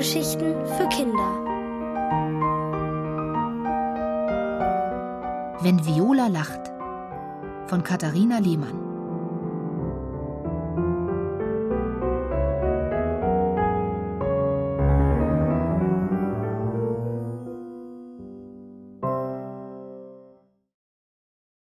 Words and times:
Hörgeschichten 0.00 0.54
für 0.64 0.88
Kinder. 0.88 1.30
Wenn 5.60 5.84
Viola 5.84 6.28
lacht 6.28 6.72
von 7.66 7.84
Katharina 7.84 8.38
Lehmann. 8.38 8.80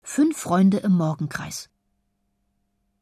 Fünf 0.03 0.37
Freunde 0.37 0.77
im 0.77 0.93
Morgenkreis. 0.93 1.69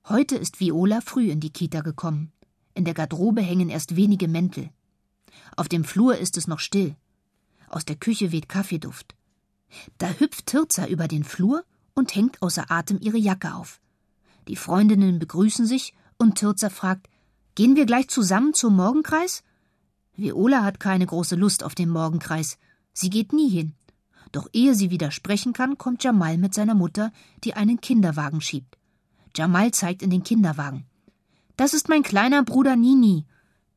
Heute 0.07 0.37
ist 0.37 0.59
Viola 0.59 1.01
früh 1.01 1.29
in 1.29 1.39
die 1.39 1.53
Kita 1.53 1.81
gekommen. 1.81 2.31
In 2.73 2.83
der 2.83 2.95
Garderobe 2.95 3.41
hängen 3.41 3.69
erst 3.69 3.95
wenige 3.95 4.27
Mäntel. 4.27 4.71
Auf 5.55 5.67
dem 5.67 5.83
Flur 5.83 6.17
ist 6.17 6.37
es 6.37 6.47
noch 6.47 6.59
still. 6.59 6.95
Aus 7.69 7.85
der 7.85 7.95
Küche 7.95 8.31
weht 8.31 8.49
Kaffeeduft. 8.49 9.15
Da 9.97 10.09
hüpft 10.09 10.47
Tirza 10.47 10.87
über 10.87 11.07
den 11.07 11.23
Flur 11.23 11.63
und 11.93 12.15
hängt 12.15 12.41
außer 12.41 12.71
Atem 12.71 12.97
ihre 13.01 13.17
Jacke 13.17 13.53
auf. 13.53 13.79
Die 14.47 14.55
Freundinnen 14.55 15.19
begrüßen 15.19 15.65
sich 15.65 15.93
und 16.17 16.35
Tirza 16.35 16.69
fragt: 16.69 17.07
Gehen 17.55 17.75
wir 17.75 17.85
gleich 17.85 18.07
zusammen 18.07 18.53
zum 18.53 18.75
Morgenkreis? 18.75 19.43
Viola 20.15 20.63
hat 20.63 20.79
keine 20.79 21.05
große 21.05 21.35
Lust 21.35 21.63
auf 21.63 21.75
den 21.75 21.89
Morgenkreis. 21.89 22.57
Sie 22.93 23.09
geht 23.09 23.31
nie 23.31 23.49
hin. 23.49 23.73
Doch 24.31 24.47
ehe 24.53 24.75
sie 24.75 24.91
widersprechen 24.91 25.53
kann, 25.53 25.77
kommt 25.77 26.03
Jamal 26.03 26.37
mit 26.37 26.53
seiner 26.53 26.75
Mutter, 26.75 27.11
die 27.43 27.53
einen 27.53 27.81
Kinderwagen 27.81 28.41
schiebt. 28.41 28.77
Jamal 29.35 29.71
zeigt 29.71 30.01
in 30.01 30.09
den 30.09 30.23
Kinderwagen. 30.23 30.85
Das 31.55 31.73
ist 31.73 31.89
mein 31.89 32.03
kleiner 32.03 32.43
Bruder 32.43 32.75
Nini. 32.75 33.25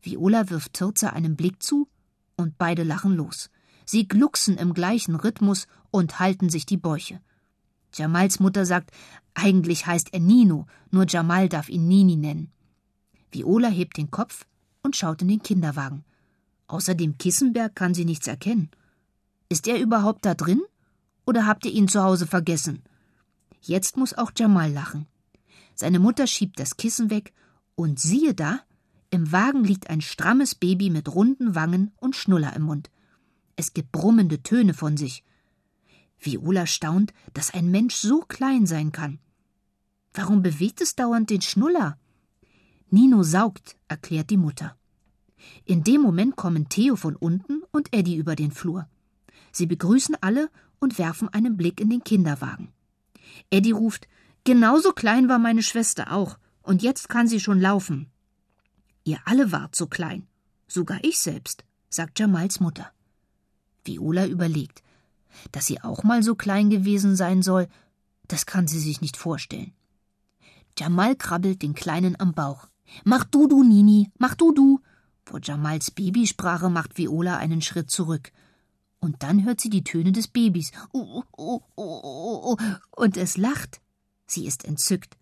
Viola 0.03 0.50
wirft 0.50 0.75
Tirza 0.75 1.11
einen 1.11 1.36
Blick 1.36 1.62
zu 1.62 1.89
und 2.36 2.58
beide 2.58 2.83
lachen 2.83 3.14
los. 3.14 3.50
Sie 3.84 4.06
glucksen 4.06 4.58
im 4.58 4.75
gleichen 4.75 5.14
Rhythmus 5.14 5.67
und 5.91 6.19
halten 6.19 6.50
sich 6.50 6.67
die 6.67 6.77
Bäuche. 6.77 7.20
Jamals 7.95 8.41
Mutter 8.41 8.67
sagt, 8.67 8.91
eigentlich 9.34 9.86
heißt 9.86 10.12
er 10.12 10.20
Nino, 10.20 10.67
nur 10.91 11.06
Jamal 11.08 11.48
darf 11.48 11.69
ihn 11.69 11.89
Nini 11.89 12.17
nennen. 12.17 12.50
Viola 13.30 13.69
hebt 13.69 13.97
den 13.97 14.11
Kopf 14.11 14.47
und 14.83 14.97
schaut 14.97 15.23
in 15.23 15.28
den 15.28 15.42
Kinderwagen. 15.42 16.05
Außer 16.67 16.95
dem 16.95 17.19
Kissenberg 17.19 17.75
kann 17.75 17.95
sie 17.95 18.05
nichts 18.05 18.27
erkennen. 18.27 18.70
Ist 19.48 19.69
er 19.69 19.78
überhaupt 19.78 20.25
da 20.25 20.34
drin? 20.34 20.62
Oder 21.27 21.47
habt 21.47 21.64
ihr 21.67 21.73
ihn 21.73 21.89
zu 21.89 22.03
Hause 22.03 22.27
vergessen? 22.27 22.83
Jetzt 23.61 23.97
muss 23.97 24.14
auch 24.14 24.33
Jamal 24.34 24.73
lachen. 24.73 25.06
Seine 25.75 25.98
Mutter 25.98 26.27
schiebt 26.27 26.58
das 26.58 26.77
Kissen 26.77 27.11
weg 27.11 27.33
und 27.75 28.00
siehe 28.00 28.34
da, 28.34 28.61
im 29.12 29.30
Wagen 29.30 29.62
liegt 29.62 29.91
ein 29.91 30.00
strammes 30.00 30.55
Baby 30.55 30.88
mit 30.88 31.14
runden 31.14 31.55
Wangen 31.55 31.92
und 31.98 32.16
Schnuller 32.16 32.56
im 32.56 32.62
Mund. 32.62 32.91
Es 33.56 33.74
gibt 33.74 33.92
brummende 33.92 34.42
Töne 34.42 34.72
von 34.72 34.96
sich. 34.96 35.22
Viola 36.18 36.66
staunt, 36.66 37.12
dass 37.34 37.52
ein 37.52 37.70
Mensch 37.70 37.96
so 37.96 38.20
klein 38.20 38.66
sein 38.66 38.90
kann. 38.90 39.18
Warum 40.14 40.42
bewegt 40.42 40.80
es 40.80 40.94
dauernd 40.94 41.28
den 41.28 41.42
Schnuller? 41.42 41.98
Nino 42.88 43.22
saugt, 43.22 43.77
erklärt 43.86 44.30
die 44.30 44.38
Mutter. 44.38 44.77
In 45.66 45.84
dem 45.84 46.00
Moment 46.00 46.36
kommen 46.36 46.70
Theo 46.70 46.96
von 46.96 47.14
unten 47.14 47.62
und 47.70 47.94
Eddie 47.94 48.16
über 48.16 48.34
den 48.34 48.50
Flur. 48.50 48.88
Sie 49.50 49.66
begrüßen 49.66 50.16
alle 50.22 50.48
und 50.78 50.98
werfen 50.98 51.28
einen 51.28 51.58
Blick 51.58 51.80
in 51.80 51.90
den 51.90 52.02
Kinderwagen. 52.02 52.72
Eddie 53.50 53.72
ruft: 53.72 54.08
Genauso 54.44 54.92
klein 54.92 55.28
war 55.28 55.38
meine 55.38 55.62
Schwester 55.62 56.12
auch, 56.12 56.38
und 56.62 56.83
jetzt 56.83 57.10
kann 57.10 57.28
sie 57.28 57.40
schon 57.40 57.60
laufen. 57.60 58.11
Ihr 59.05 59.18
alle 59.24 59.52
wart 59.52 59.74
so 59.74 59.86
klein. 59.86 60.27
Sogar 60.68 60.98
ich 61.02 61.18
selbst, 61.18 61.64
sagt 61.89 62.18
Jamals 62.18 62.61
Mutter. 62.61 62.90
Viola 63.85 64.27
überlegt. 64.27 64.83
Dass 65.51 65.67
sie 65.67 65.80
auch 65.80 66.02
mal 66.05 66.23
so 66.23 66.35
klein 66.35 66.70
gewesen 66.70 67.17
sein 67.17 67.42
soll, 67.42 67.68
das 68.29 68.46
kann 68.46 68.67
sie 68.67 68.79
sich 68.79 69.01
nicht 69.01 69.17
vorstellen. 69.17 69.73
Jamal 70.79 71.17
krabbelt 71.17 71.62
den 71.62 71.74
Kleinen 71.74 72.18
am 72.18 72.33
Bauch. 72.33 72.68
Mach 73.05 73.24
du, 73.24 73.48
du, 73.48 73.62
Nini, 73.62 74.11
mach 74.18 74.35
du, 74.35 74.52
du. 74.52 74.80
Vor 75.24 75.41
Jamals 75.42 75.91
Babysprache 75.91 76.70
macht 76.70 76.98
Viola 76.98 77.36
einen 77.36 77.62
Schritt 77.62 77.91
zurück. 77.91 78.33
Und 79.01 79.23
dann 79.23 79.45
hört 79.45 79.61
sie 79.61 79.70
die 79.70 79.85
Töne 79.85 80.12
des 80.12 80.29
Babys. 80.29 80.70
Oh, 80.92 81.23
oh, 81.33 81.61
oh, 81.77 82.57
und 82.92 83.17
es 83.17 83.36
lacht. 83.36 83.80
Sie 84.27 84.46
ist 84.46 84.64
entzückt 84.64 85.17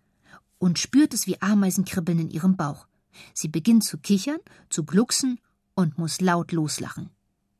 und 0.59 0.77
spürt 0.77 1.13
es 1.13 1.25
wie 1.25 1.41
Ameisenkribbeln 1.41 2.19
in 2.19 2.29
ihrem 2.29 2.55
Bauch. 2.55 2.87
Sie 3.33 3.47
beginnt 3.47 3.83
zu 3.83 3.97
kichern, 3.97 4.39
zu 4.69 4.83
glucksen 4.83 5.39
und 5.75 5.97
muss 5.97 6.21
laut 6.21 6.51
loslachen. 6.51 7.09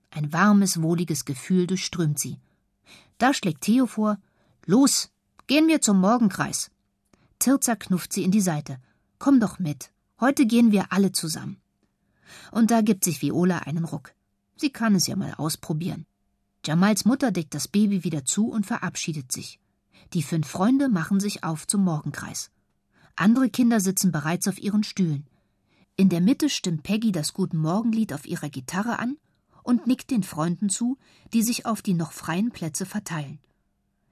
Ein 0.10 0.34
warmes, 0.34 0.82
wohliges 0.82 1.26
Gefühl 1.26 1.68
durchströmt 1.68 2.20
sie. 2.20 2.38
Da 3.18 3.34
schlägt 3.34 3.62
Theo 3.62 3.86
vor: 3.86 4.18
Los, 4.66 5.12
gehen 5.48 5.68
wir 5.68 5.82
zum 5.82 6.00
Morgenkreis. 6.00 6.72
Tirza 7.40 7.76
knufft 7.76 8.14
sie 8.14 8.24
in 8.24 8.32
die 8.32 8.42
Seite. 8.42 8.78
Komm 9.20 9.40
doch 9.40 9.60
mit. 9.60 9.92
Heute 10.20 10.46
gehen 10.46 10.72
wir 10.72 10.92
alle 10.92 11.12
zusammen. 11.12 11.58
Und 12.52 12.72
da 12.72 12.82
gibt 12.82 13.04
sich 13.04 13.22
Viola 13.22 13.60
einen 13.60 13.86
Ruck. 13.86 14.14
Sie 14.56 14.70
kann 14.70 14.96
es 14.96 15.08
ja 15.08 15.16
mal 15.16 15.34
ausprobieren. 15.34 16.06
Jamals 16.64 17.06
Mutter 17.06 17.32
deckt 17.32 17.56
das 17.56 17.68
Baby 17.68 18.04
wieder 18.04 18.26
zu 18.26 18.50
und 18.50 18.66
verabschiedet 18.66 19.32
sich. 19.32 19.60
Die 20.14 20.22
fünf 20.22 20.48
Freunde 20.48 20.90
machen 20.90 21.20
sich 21.20 21.44
auf 21.44 21.66
zum 21.66 21.84
Morgenkreis. 21.84 22.52
Andere 23.16 23.50
Kinder 23.50 23.80
sitzen 23.80 24.12
bereits 24.12 24.48
auf 24.48 24.60
ihren 24.60 24.84
Stühlen. 24.84 25.26
In 26.02 26.10
der 26.10 26.20
Mitte 26.20 26.50
stimmt 26.50 26.82
Peggy 26.82 27.12
das 27.12 27.32
Guten 27.32 27.60
Morgenlied 27.60 28.12
auf 28.12 28.26
ihrer 28.26 28.50
Gitarre 28.50 28.98
an 28.98 29.20
und 29.62 29.86
nickt 29.86 30.10
den 30.10 30.24
Freunden 30.24 30.68
zu, 30.68 30.98
die 31.32 31.44
sich 31.44 31.68
auf 31.68 31.84
die 31.84 31.94
noch 31.94 32.12
freien 32.12 32.50
Plätze 32.50 32.88
verteilen. 32.88 33.38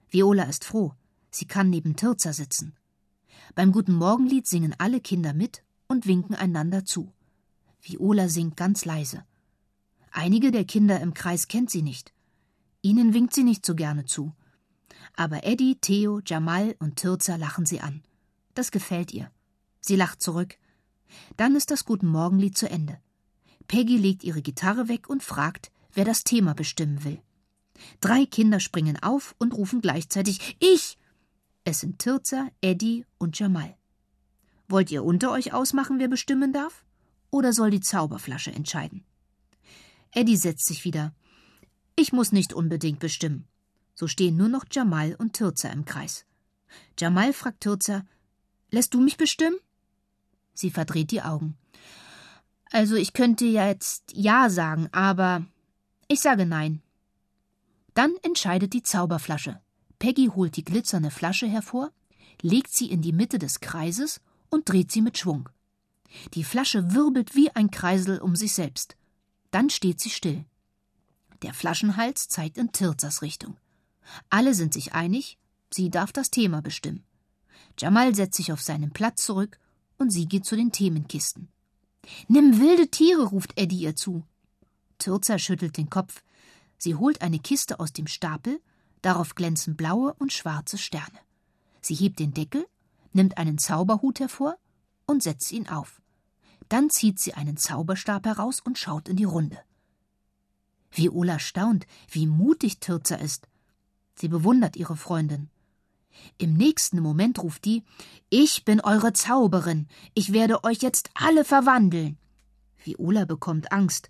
Viola 0.07 0.44
ist 0.44 0.66
froh, 0.66 0.94
sie 1.31 1.45
kann 1.45 1.72
neben 1.72 1.95
Tirza 1.95 2.31
sitzen. 2.31 2.75
Beim 3.55 3.72
Guten 3.72 3.94
Morgenlied 3.94 4.45
singen 4.45 4.75
alle 4.77 5.01
Kinder 5.01 5.33
mit 5.33 5.63
und 5.88 6.05
winken 6.05 6.35
einander 6.35 6.85
zu. 6.85 7.11
Viola 7.81 8.29
singt 8.29 8.56
ganz 8.56 8.85
leise. 8.85 9.25
Einige 10.11 10.51
der 10.51 10.66
Kinder 10.66 11.00
im 11.00 11.16
Kreis 11.16 11.47
kennt 11.47 11.71
sie 11.71 11.81
nicht. 11.81 12.13
Ihnen 12.83 13.16
winkt 13.16 13.33
sie 13.33 13.44
nicht 13.44 13.66
so 13.66 13.73
gerne 13.73 14.06
zu. 14.06 14.35
Aber 15.16 15.44
Eddie, 15.44 15.79
Theo, 15.81 16.21
Jamal 16.23 16.75
und 16.77 16.97
Tirza 16.97 17.35
lachen 17.38 17.66
sie 17.66 17.81
an. 17.81 18.03
Das 18.53 18.69
gefällt 18.69 19.11
ihr. 19.11 19.31
Sie 19.81 19.95
lacht 19.95 20.21
zurück. 20.21 20.59
Dann 21.38 21.56
ist 21.56 21.72
das 21.72 21.86
Guten 21.86 22.08
Morgenlied 22.08 22.58
zu 22.58 22.70
Ende. 22.70 23.00
Peggy 23.68 23.97
legt 23.97 24.24
ihre 24.24 24.42
Gitarre 24.42 24.88
weg 24.88 25.09
und 25.09 25.24
fragt, 25.24 25.72
wer 25.94 26.06
das 26.06 26.24
Thema 26.24 26.53
bestimmen 26.53 27.03
will. 27.03 27.22
Drei 28.02 28.25
Kinder 28.25 28.59
springen 28.59 28.97
auf 29.02 29.36
und 29.38 29.53
rufen 29.53 29.81
gleichzeitig 29.81 30.58
Ich. 30.59 30.98
Es 31.64 31.81
sind 31.81 32.00
Tirza, 32.00 32.50
Eddie 32.62 33.06
und 33.18 33.38
Jamal. 33.38 33.75
Wollt 34.68 34.92
ihr 34.92 35.03
unter 35.03 35.31
euch 35.31 35.53
ausmachen, 35.53 36.00
wer 36.00 36.08
bestimmen 36.08 36.53
darf? 36.53 36.84
Oder 37.31 37.53
soll 37.53 37.69
die 37.69 37.80
Zauberflasche 37.80 38.52
entscheiden? 38.52 39.03
Eddie 40.12 40.38
setzt 40.38 40.66
sich 40.66 40.84
wieder. 40.86 41.14
Ich 41.96 42.14
muss 42.14 42.31
nicht 42.31 42.53
unbedingt 42.53 43.00
bestimmen. 43.00 43.48
So 43.94 44.08
stehen 44.08 44.38
nur 44.38 44.50
noch 44.50 44.66
Jamal 44.72 45.16
und 45.16 45.34
Tirza 45.34 45.69
im 45.69 45.86
Kreis. 45.86 46.25
Jamal 46.98 47.34
fragt 47.34 47.62
Tirza, 47.62 48.06
lässt 48.72 48.94
du 48.94 49.02
mich 49.02 49.18
bestimmen? 49.18 49.58
Sie 50.54 50.72
verdreht 50.72 51.12
die 51.12 51.22
Augen. 51.22 51.58
Also 52.72 52.96
ich 52.96 53.14
könnte 53.14 53.46
ja 53.46 53.68
jetzt 53.68 54.14
Ja 54.14 54.50
sagen, 54.50 54.90
aber 54.92 55.46
ich 56.08 56.22
sage 56.22 56.46
Nein. 56.46 56.82
Dann 57.94 58.14
entscheidet 58.22 58.74
die 58.74 58.84
Zauberflasche. 58.84 59.60
Peggy 59.98 60.28
holt 60.28 60.56
die 60.56 60.63
glitzernde 60.63 61.12
Flasche 61.12 61.48
hervor, 61.48 61.92
legt 62.42 62.72
sie 62.74 62.90
in 62.90 63.01
die 63.01 63.12
Mitte 63.12 63.40
des 63.40 63.60
Kreises 63.60 64.22
und 64.50 64.69
dreht 64.69 64.92
sie 64.92 65.01
mit 65.01 65.18
Schwung. 65.18 65.50
Die 66.34 66.44
Flasche 66.44 66.94
wirbelt 66.94 67.36
wie 67.36 67.52
ein 67.52 67.72
Kreisel 67.72 68.19
um 68.19 68.36
sich 68.36 68.54
selbst. 68.54 68.95
Dann 69.52 69.69
steht 69.69 70.00
sie 70.00 70.10
still. 70.10 70.45
Der 71.42 71.54
Flaschenhals 71.54 72.28
zeigt 72.28 72.57
in 72.57 72.72
Tirzers 72.72 73.22
Richtung. 73.22 73.57
Alle 74.30 74.54
sind 74.54 74.74
sich 74.74 74.94
einig, 74.94 75.38
sie 75.72 75.90
darf 75.90 76.12
das 76.12 76.31
Thema 76.31 76.62
bestimmen. 76.62 77.04
Jamal 77.78 78.16
setzt 78.16 78.38
sich 78.38 78.52
auf 78.52 78.62
seinen 78.62 78.92
Platz 78.92 79.24
zurück 79.24 79.60
und 80.00 80.10
sie 80.10 80.25
geht 80.25 80.46
zu 80.46 80.56
den 80.56 80.72
Themenkisten. 80.72 81.50
Nimm 82.28 82.60
wilde 82.60 82.90
Tiere, 82.90 83.25
ruft 83.25 83.60
Eddie 83.60 83.81
ihr 83.81 83.96
zu. 83.96 84.24
Tirza 84.98 85.38
schüttelt 85.38 85.78
den 85.78 85.90
Kopf. 85.90 86.24
Sie 86.78 86.96
holt 86.96 87.22
eine 87.22 87.40
Kiste 87.40 87.80
aus 87.80 87.94
dem 87.94 88.07
Stapel, 88.07 88.60
darauf 89.01 89.36
glänzen 89.36 89.75
blaue 89.75 90.13
und 90.16 90.34
schwarze 90.34 90.78
Sterne. 90.78 91.19
Sie 91.81 91.96
hebt 91.96 92.19
den 92.19 92.34
Deckel, 92.34 92.66
nimmt 93.13 93.38
einen 93.38 93.57
Zauberhut 93.57 94.19
hervor 94.19 94.57
und 95.06 95.24
setzt 95.24 95.51
ihn 95.51 95.68
auf. 95.68 96.02
Dann 96.69 96.90
zieht 96.90 97.19
sie 97.19 97.34
einen 97.34 97.57
Zauberstab 97.57 98.25
heraus 98.25 98.60
und 98.60 98.78
schaut 98.78 99.10
in 99.10 99.16
die 99.16 99.24
Runde. 99.24 99.60
Viola 100.92 101.40
staunt, 101.40 101.86
wie 102.10 102.28
mutig 102.28 102.80
Tirza 102.80 103.16
ist. 103.16 103.48
Sie 104.16 104.28
bewundert 104.28 104.75
ihre 104.75 104.98
Freundin. 104.98 105.50
Im 106.38 106.54
nächsten 106.56 107.01
Moment 107.01 107.39
ruft 107.39 107.66
die 107.66 107.83
Ich 108.30 108.66
bin 108.66 108.81
eure 108.81 109.13
Zauberin, 109.13 109.88
ich 110.13 110.33
werde 110.33 110.63
euch 110.63 110.81
jetzt 110.81 111.10
alle 111.13 111.44
verwandeln. 111.44 112.18
Viola 112.83 113.25
bekommt 113.25 113.71
Angst. 113.71 114.10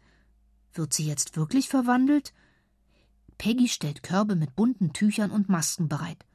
Wird 0.74 0.94
sie 0.94 1.06
jetzt 1.06 1.36
wirklich 1.36 1.70
verwandelt? 1.70 2.34
Peggy 3.38 3.68
stellt 3.68 4.04
Körbe 4.04 4.36
mit 4.36 4.56
bunten 4.56 4.94
Tüchern 4.94 5.32
und 5.32 5.50
Masken 5.50 5.88
bereit. 5.88 6.26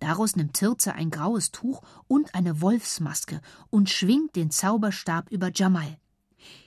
Daraus 0.00 0.34
nimmt 0.34 0.54
Tirze 0.54 0.94
ein 0.94 1.10
graues 1.10 1.50
Tuch 1.52 1.82
und 2.08 2.34
eine 2.34 2.60
Wolfsmaske 2.60 3.40
und 3.68 3.90
schwingt 3.90 4.34
den 4.34 4.50
Zauberstab 4.50 5.30
über 5.30 5.50
Jamal. 5.54 5.98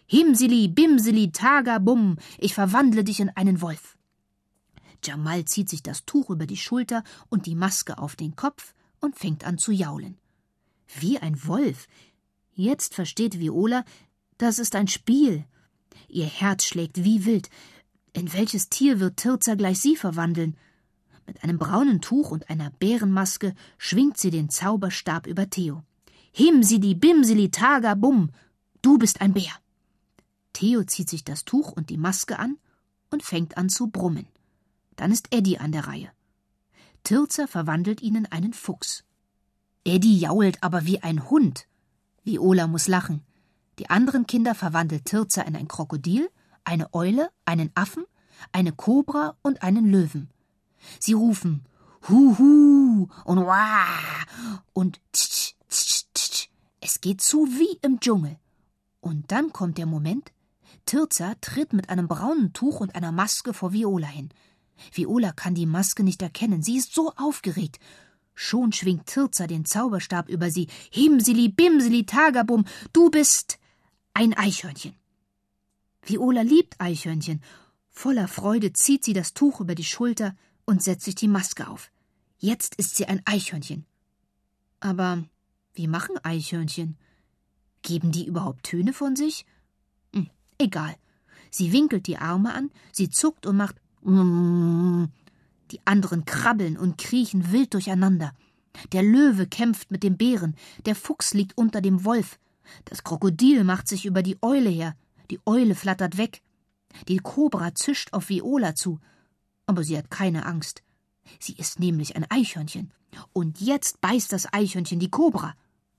Himsili, 0.05 0.67
Bimsili, 0.67 1.31
Taga, 1.31 1.79
Bum, 1.79 2.17
ich 2.37 2.53
verwandle 2.53 3.03
dich 3.03 3.19
in 3.19 3.29
einen 3.29 3.61
Wolf. 3.61 3.97
Jamal 5.05 5.45
zieht 5.45 5.69
sich 5.69 5.83
das 5.83 6.05
Tuch 6.05 6.29
über 6.29 6.45
die 6.45 6.57
Schulter 6.57 7.03
und 7.29 7.45
die 7.45 7.55
Maske 7.55 7.97
auf 7.97 8.15
den 8.15 8.35
Kopf 8.35 8.73
und 8.99 9.17
fängt 9.17 9.45
an 9.45 9.57
zu 9.57 9.71
jaulen. 9.71 10.17
Wie 10.99 11.19
ein 11.19 11.45
Wolf. 11.45 11.87
Jetzt 12.53 12.93
versteht 12.93 13.39
Viola, 13.39 13.83
das 14.37 14.59
ist 14.59 14.75
ein 14.75 14.87
Spiel. 14.87 15.45
Ihr 16.07 16.25
Herz 16.25 16.65
schlägt 16.65 17.03
wie 17.03 17.25
wild. 17.25 17.49
In 18.13 18.31
welches 18.33 18.69
Tier 18.69 18.99
wird 18.99 19.17
Tirza 19.17 19.55
gleich 19.55 19.79
sie 19.79 19.95
verwandeln? 19.95 20.55
Mit 21.25 21.43
einem 21.43 21.57
braunen 21.57 22.01
Tuch 22.01 22.31
und 22.31 22.49
einer 22.49 22.69
Bärenmaske 22.69 23.55
schwingt 23.77 24.17
sie 24.17 24.29
den 24.29 24.49
Zauberstab 24.49 25.25
über 25.25 25.49
Theo. 25.49 25.83
Himsili, 26.31 26.95
Bimsili, 26.95 27.49
Taga, 27.49 27.95
Bum, 27.95 28.31
du 28.81 28.97
bist 28.97 29.21
ein 29.21 29.33
Bär. 29.33 29.51
Theo 30.53 30.83
zieht 30.83 31.09
sich 31.09 31.23
das 31.23 31.45
Tuch 31.45 31.71
und 31.71 31.89
die 31.89 31.97
Maske 31.97 32.37
an 32.37 32.57
und 33.09 33.23
fängt 33.23 33.57
an 33.57 33.69
zu 33.69 33.87
brummen. 33.87 34.27
Dann 34.95 35.11
ist 35.11 35.33
Eddie 35.33 35.59
an 35.59 35.71
der 35.71 35.87
Reihe. 35.87 36.11
Tirzer 37.03 37.47
verwandelt 37.47 38.01
ihn 38.01 38.15
in 38.15 38.25
einen 38.27 38.53
Fuchs. 38.53 39.03
Eddie 39.85 40.19
jault 40.19 40.61
aber 40.61 40.85
wie 40.85 41.01
ein 41.01 41.29
Hund. 41.29 41.67
Viola 42.23 42.67
muss 42.67 42.87
lachen. 42.87 43.23
Die 43.79 43.89
anderen 43.89 44.27
Kinder 44.27 44.55
verwandelt 44.55 45.05
Tirzer 45.05 45.45
in 45.45 45.55
ein 45.55 45.67
Krokodil, 45.67 46.29
eine 46.63 46.93
Eule, 46.93 47.29
einen 47.45 47.71
Affen, 47.75 48.05
eine 48.51 48.71
Kobra 48.71 49.35
und 49.41 49.63
einen 49.63 49.89
Löwen. 49.89 50.29
Sie 50.99 51.13
rufen 51.13 51.65
Huhu 52.07 53.07
und 53.25 53.45
Wah 53.45 53.87
und 54.73 54.99
tsch, 55.13 55.55
tsch, 55.69 56.05
tsch. 56.13 56.49
Es 56.79 57.01
geht 57.01 57.21
zu 57.21 57.47
wie 57.47 57.79
im 57.81 57.99
Dschungel. 57.99 58.37
Und 58.99 59.31
dann 59.31 59.53
kommt 59.53 59.77
der 59.77 59.85
Moment, 59.85 60.31
Tirza 60.85 61.33
tritt 61.39 61.73
mit 61.73 61.89
einem 61.89 62.07
braunen 62.07 62.53
Tuch 62.53 62.81
und 62.81 62.95
einer 62.95 63.11
Maske 63.11 63.53
vor 63.53 63.71
Viola 63.71 64.07
hin. 64.07 64.29
Viola 64.91 65.31
kann 65.31 65.55
die 65.55 65.65
Maske 65.65 66.03
nicht 66.03 66.21
erkennen, 66.21 66.61
sie 66.63 66.77
ist 66.77 66.93
so 66.93 67.13
aufgeregt. 67.15 67.79
Schon 68.35 68.71
schwingt 68.71 69.05
Tirza 69.05 69.47
den 69.47 69.65
Zauberstab 69.65 70.27
über 70.27 70.49
sie. 70.49 70.67
Himsili, 70.91 71.49
Bimsili, 71.49 72.05
Tagabum, 72.05 72.65
du 72.91 73.09
bist 73.09 73.59
ein 74.13 74.33
Eichhörnchen. 74.33 74.95
Viola 76.03 76.41
liebt 76.41 76.79
Eichhörnchen. 76.79 77.41
Voller 77.89 78.27
Freude 78.27 78.73
zieht 78.73 79.05
sie 79.05 79.13
das 79.13 79.33
Tuch 79.33 79.61
über 79.61 79.75
die 79.75 79.83
Schulter 79.83 80.35
und 80.65 80.81
setzt 80.81 81.05
sich 81.05 81.15
die 81.15 81.27
Maske 81.27 81.67
auf. 81.67 81.91
Jetzt 82.37 82.75
ist 82.75 82.95
sie 82.95 83.05
ein 83.05 83.21
Eichhörnchen. 83.25 83.85
Aber 84.79 85.23
wie 85.73 85.87
machen 85.87 86.17
Eichhörnchen? 86.23 86.97
Geben 87.83 88.11
die 88.11 88.25
überhaupt 88.25 88.63
Töne 88.63 88.93
von 88.93 89.15
sich? 89.15 89.45
Hm, 90.13 90.29
egal. 90.57 90.95
Sie 91.49 91.71
winkelt 91.71 92.07
die 92.07 92.17
Arme 92.17 92.53
an, 92.53 92.71
sie 92.91 93.09
zuckt 93.09 93.45
und 93.45 93.57
macht 93.57 93.75
die 94.05 95.79
anderen 95.85 96.25
krabbeln 96.25 96.77
und 96.77 96.97
kriechen 96.97 97.51
wild 97.51 97.73
durcheinander. 97.73 98.33
Der 98.91 99.03
Löwe 99.03 99.47
kämpft 99.47 99.91
mit 99.91 100.03
dem 100.03 100.17
Bären, 100.17 100.55
der 100.85 100.95
Fuchs 100.95 101.33
liegt 101.33 101.57
unter 101.57 101.79
dem 101.79 102.03
Wolf, 102.05 102.39
das 102.85 103.03
Krokodil 103.03 103.63
macht 103.63 103.87
sich 103.87 104.05
über 104.05 104.23
die 104.23 104.37
Eule 104.41 104.69
her, 104.69 104.95
die 105.29 105.39
Eule 105.45 105.75
flattert 105.75 106.17
weg. 106.17 106.41
Die 107.07 107.17
Kobra 107.17 107.73
zischt 107.73 108.13
auf 108.13 108.29
Viola 108.29 108.75
zu, 108.75 108.99
aber 109.65 109.83
sie 109.83 109.97
hat 109.97 110.11
keine 110.11 110.45
Angst. 110.45 110.83
Sie 111.39 111.53
ist 111.53 111.79
nämlich 111.79 112.15
ein 112.15 112.29
Eichhörnchen. 112.29 112.91
Und 113.31 113.61
jetzt 113.61 114.01
beißt 114.01 114.31
das 114.33 114.51
Eichhörnchen 114.51 114.99
die 114.99 115.09
Kobra. 115.09 115.55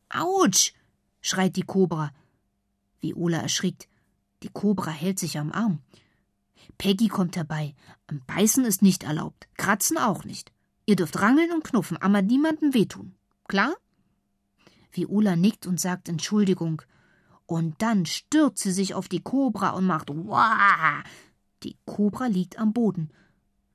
Autsch! 0.09 0.75
schreit 1.21 1.57
die 1.57 1.63
Kobra. 1.63 2.13
Viola 3.01 3.39
erschrickt. 3.39 3.89
Die 4.43 4.51
Kobra 4.51 4.91
hält 4.91 5.19
sich 5.19 5.39
am 5.39 5.53
Arm. 5.53 5.81
Peggy 6.79 7.09
kommt 7.09 7.37
herbei. 7.37 7.75
Beißen 8.27 8.65
ist 8.65 8.83
nicht 8.83 9.05
erlaubt, 9.05 9.49
kratzen 9.57 9.99
auch 9.99 10.25
nicht. 10.25 10.53
Ihr 10.87 10.97
dürft 10.97 11.21
rangeln 11.21 11.53
und 11.53 11.65
knuffen, 11.65 11.97
aber 11.97 12.23
niemandem 12.23 12.75
wehtun. 12.75 13.15
Klar? 13.49 13.75
Viola 14.93 15.37
nickt 15.37 15.67
und 15.67 15.81
sagt 15.81 16.09
Entschuldigung. 16.09 16.83
Und 17.47 17.81
dann 17.83 18.07
stürzt 18.07 18.63
sie 18.63 18.73
sich 18.73 18.95
auf 18.95 19.09
die 19.09 19.23
Kobra 19.23 19.71
und 19.71 19.87
macht 19.87 20.11
Wah! 20.11 21.03
Die 21.63 21.77
Kobra 21.87 22.27
liegt 22.27 22.59
am 22.59 22.73
Boden. 22.73 23.11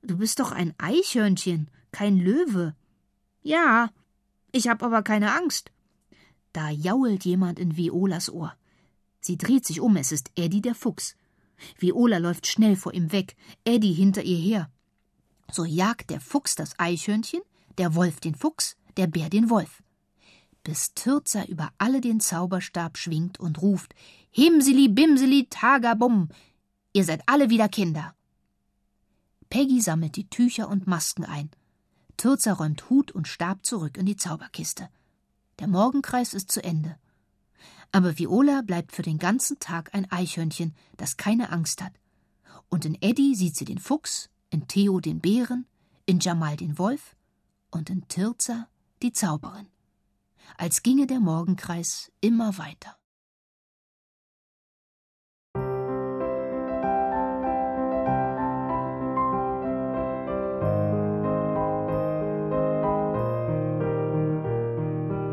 Du 0.02 0.18
bist 0.18 0.40
doch 0.40 0.52
ein 0.52 0.74
Eichhörnchen, 0.78 1.70
kein 1.92 2.16
Löwe. 2.16 2.74
Ja, 3.42 3.90
ich 4.52 4.68
hab 4.68 4.82
aber 4.82 5.02
keine 5.02 5.34
Angst. 5.34 5.70
Da 6.52 6.70
jault 6.70 7.24
jemand 7.24 7.58
in 7.58 7.76
Violas 7.76 8.30
Ohr. 8.30 8.54
Sie 9.20 9.36
dreht 9.36 9.66
sich 9.66 9.80
um, 9.80 9.96
es 9.96 10.12
ist 10.12 10.30
Eddie 10.34 10.62
der 10.62 10.74
Fuchs. 10.74 11.16
Viola 11.78 12.18
läuft 12.18 12.46
schnell 12.46 12.76
vor 12.76 12.94
ihm 12.94 13.12
weg, 13.12 13.36
Eddie 13.64 13.92
hinter 13.92 14.22
ihr 14.22 14.38
her. 14.38 14.70
So 15.50 15.64
jagt 15.64 16.10
der 16.10 16.20
Fuchs 16.20 16.54
das 16.54 16.78
Eichhörnchen, 16.78 17.42
der 17.78 17.94
Wolf 17.94 18.20
den 18.20 18.34
Fuchs, 18.34 18.76
der 18.96 19.06
Bär 19.06 19.28
den 19.28 19.50
Wolf. 19.50 19.82
Bis 20.62 20.94
Türzer 20.94 21.48
über 21.48 21.72
alle 21.78 22.00
den 22.00 22.20
Zauberstab 22.20 22.98
schwingt 22.98 23.40
und 23.40 23.62
ruft: 23.62 23.94
Himseli, 24.30 24.88
Bimseli, 24.88 25.46
Tagabum! 25.48 26.28
Ihr 26.92 27.04
seid 27.04 27.22
alle 27.26 27.50
wieder 27.50 27.68
Kinder! 27.68 28.14
Peggy 29.48 29.80
sammelt 29.80 30.16
die 30.16 30.28
Tücher 30.28 30.68
und 30.68 30.86
Masken 30.86 31.24
ein. 31.24 31.50
Türzer 32.16 32.52
räumt 32.52 32.90
Hut 32.90 33.10
und 33.10 33.26
Stab 33.26 33.64
zurück 33.64 33.96
in 33.96 34.06
die 34.06 34.16
Zauberkiste. 34.16 34.88
Der 35.58 35.66
Morgenkreis 35.66 36.34
ist 36.34 36.52
zu 36.52 36.62
Ende. 36.62 36.96
Aber 37.92 38.18
Viola 38.18 38.62
bleibt 38.62 38.92
für 38.92 39.02
den 39.02 39.18
ganzen 39.18 39.58
Tag 39.58 39.94
ein 39.94 40.10
Eichhörnchen, 40.10 40.74
das 40.96 41.16
keine 41.16 41.50
Angst 41.50 41.82
hat. 41.82 41.92
Und 42.68 42.84
in 42.84 42.96
Eddie 43.00 43.34
sieht 43.34 43.56
sie 43.56 43.64
den 43.64 43.78
Fuchs, 43.78 44.30
in 44.50 44.68
Theo 44.68 45.00
den 45.00 45.20
Bären, 45.20 45.66
in 46.06 46.20
Jamal 46.20 46.56
den 46.56 46.78
Wolf 46.78 47.16
und 47.70 47.90
in 47.90 48.06
Tirza 48.06 48.68
die 49.02 49.12
Zauberin. 49.12 49.66
Als 50.56 50.82
ginge 50.82 51.06
der 51.06 51.20
Morgenkreis 51.20 52.12
immer 52.20 52.58
weiter. 52.58 52.96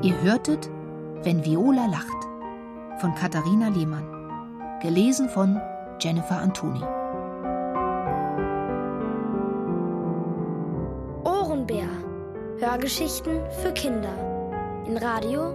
Ihr 0.03 0.21
hörtet, 0.21 0.69
wenn 1.23 1.43
Viola 1.43 1.85
lacht 1.87 2.36
von 2.99 3.13
Katharina 3.15 3.69
Lehmann. 3.69 4.05
Gelesen 4.81 5.29
von 5.29 5.59
Jennifer 5.99 6.39
Antoni. 6.39 6.81
Ohrenbär. 11.23 11.87
Hörgeschichten 12.59 13.39
für 13.61 13.71
Kinder. 13.73 14.13
In 14.87 14.97
Radio 14.97 15.49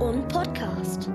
und 0.00 0.28
Podcast. 0.28 1.10